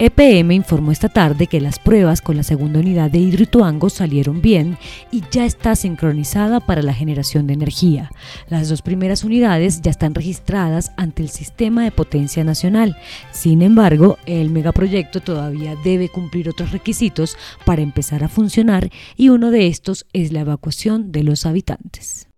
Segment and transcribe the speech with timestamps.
[0.00, 4.78] EPM informó esta tarde que las pruebas con la segunda unidad de Hidroituango salieron bien
[5.10, 8.12] y ya está sincronizada para la generación de energía.
[8.48, 12.96] Las dos primeras unidades ya están registradas ante el Sistema de Potencia Nacional.
[13.32, 19.50] Sin embargo, el megaproyecto todavía debe cumplir otros requisitos para empezar a funcionar y uno
[19.50, 22.28] de estos es la evacuación de los habitantes.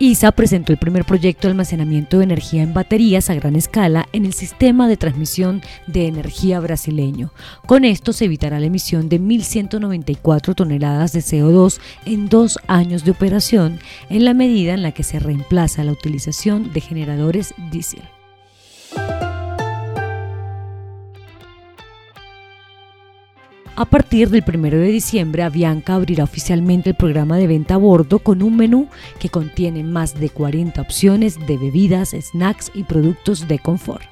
[0.00, 4.26] ISA presentó el primer proyecto de almacenamiento de energía en baterías a gran escala en
[4.26, 7.32] el sistema de transmisión de energía brasileño.
[7.66, 13.10] Con esto se evitará la emisión de 1.194 toneladas de CO2 en dos años de
[13.10, 18.17] operación, en la medida en la que se reemplaza la utilización de generadores diésel.
[23.78, 28.18] A partir del 1 de diciembre, Avianca abrirá oficialmente el programa de venta a bordo
[28.18, 28.88] con un menú
[29.20, 34.02] que contiene más de 40 opciones de bebidas, snacks y productos de confort.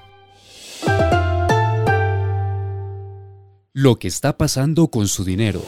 [3.72, 5.62] Lo que está pasando con su dinero.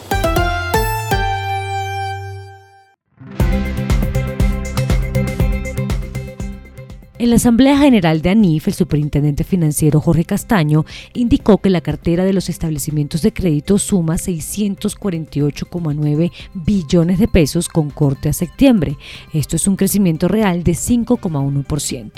[7.21, 12.25] En la Asamblea General de ANIF, el superintendente financiero Jorge Castaño indicó que la cartera
[12.25, 18.97] de los establecimientos de crédito suma 648,9 billones de pesos con corte a septiembre.
[19.33, 22.13] Esto es un crecimiento real de 5,1%.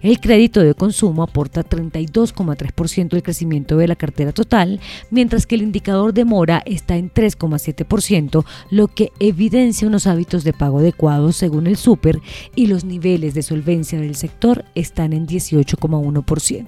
[0.00, 5.60] El crédito de consumo aporta 32,3% del crecimiento de la cartera total, mientras que el
[5.60, 11.66] indicador de mora está en 3,7%, lo que evidencia unos hábitos de pago adecuados según
[11.66, 12.22] el super
[12.54, 16.66] y los niveles de solvencia del sector están en 18,1%.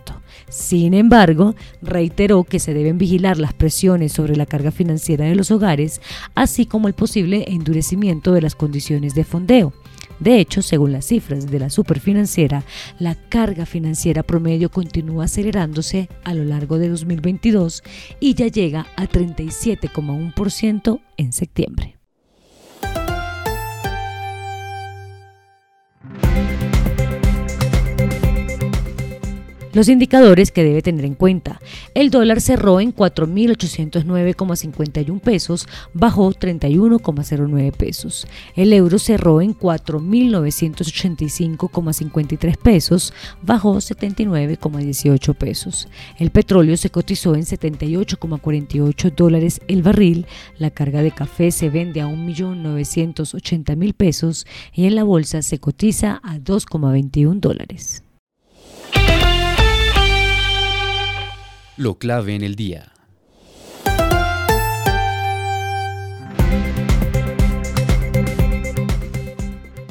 [0.49, 5.51] Sin embargo, reiteró que se deben vigilar las presiones sobre la carga financiera de los
[5.51, 6.01] hogares,
[6.35, 9.73] así como el posible endurecimiento de las condiciones de fondeo.
[10.21, 12.65] De hecho, según las cifras de la superfinanciera,
[12.99, 17.83] la carga financiera promedio continúa acelerándose a lo largo de 2022
[18.19, 21.98] y ya llega a 37,1% en septiembre.
[29.79, 31.61] Los indicadores que debe tener en cuenta.
[31.95, 38.27] El dólar cerró en 4.809,51 pesos, bajó 31,09 pesos.
[38.57, 45.87] El euro cerró en 4.985,53 pesos, bajó 79,18 pesos.
[46.19, 50.27] El petróleo se cotizó en 78,48 dólares el barril.
[50.59, 56.21] La carga de café se vende a 1.980.000 pesos y en la bolsa se cotiza
[56.25, 58.03] a 2,21 dólares.
[61.79, 62.91] Lo clave en el día.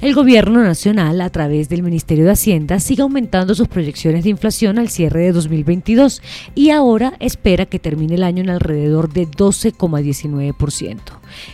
[0.01, 4.79] El gobierno nacional, a través del Ministerio de Hacienda, sigue aumentando sus proyecciones de inflación
[4.79, 6.21] al cierre de 2022
[6.55, 10.99] y ahora espera que termine el año en alrededor de 12,19%.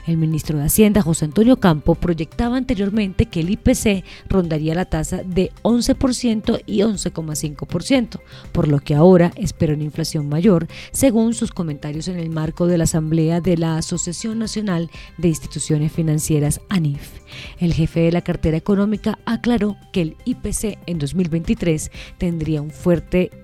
[0.08, 5.24] El ministro de Hacienda, José Antonio Campo, proyectaba anteriormente que el IPC rondaría la tasa
[5.24, 8.20] de 11% y 11,5%,
[8.52, 12.78] por lo que ahora espera una inflación mayor, según sus comentarios en el marco de
[12.78, 17.24] la Asamblea de la Asociación Nacional de Instituciones Financieras, ANIF.
[17.60, 22.64] El jefe de la cartera económica aclaró que el IPC en 2023 tendría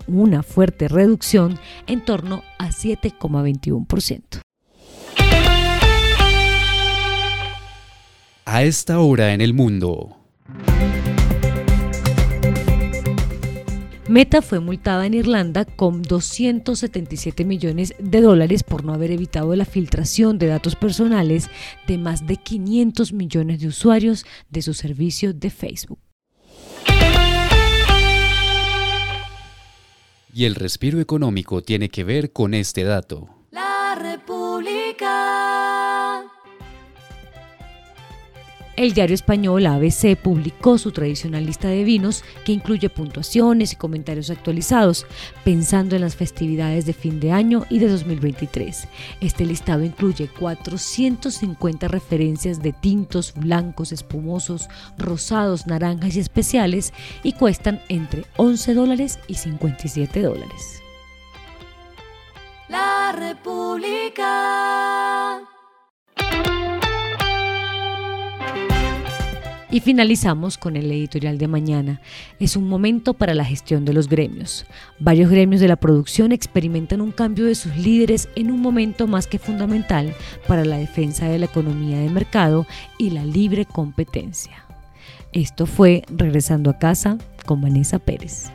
[0.07, 4.48] una fuerte reducción en torno a 7,21%.
[8.51, 10.17] A esta hora en el mundo.
[14.07, 19.65] Meta fue multada en Irlanda con 277 millones de dólares por no haber evitado la
[19.65, 21.47] filtración de datos personales
[21.85, 25.99] de más de 500 millones de usuarios de su servicio de Facebook.
[30.33, 33.38] Y el respiro económico tiene que ver con este dato.
[38.79, 44.29] El diario español ABC publicó su tradicional lista de vinos que incluye puntuaciones y comentarios
[44.29, 45.05] actualizados,
[45.43, 48.87] pensando en las festividades de fin de año y de 2023.
[49.19, 57.81] Este listado incluye 450 referencias de tintos, blancos, espumosos, rosados, naranjas y especiales y cuestan
[57.89, 60.81] entre 11 dólares y 57 dólares.
[62.69, 64.29] La República.
[69.71, 72.01] Y finalizamos con el editorial de mañana.
[72.39, 74.65] Es un momento para la gestión de los gremios.
[74.99, 79.27] Varios gremios de la producción experimentan un cambio de sus líderes en un momento más
[79.27, 80.15] que fundamental
[80.47, 82.65] para la defensa de la economía de mercado
[82.97, 84.65] y la libre competencia.
[85.33, 88.51] Esto fue Regresando a casa con Vanessa Pérez.